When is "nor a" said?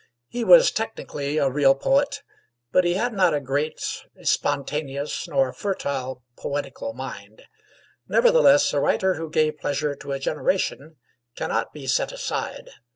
5.27-5.53